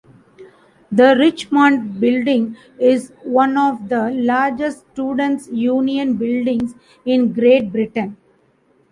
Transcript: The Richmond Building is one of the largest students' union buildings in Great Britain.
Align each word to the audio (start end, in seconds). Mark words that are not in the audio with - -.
The 0.91 1.15
Richmond 1.19 1.99
Building 1.99 2.57
is 2.79 3.13
one 3.21 3.55
of 3.55 3.87
the 3.87 4.09
largest 4.09 4.79
students' 4.93 5.47
union 5.49 6.15
buildings 6.15 6.73
in 7.05 7.31
Great 7.31 7.71
Britain. 7.71 8.17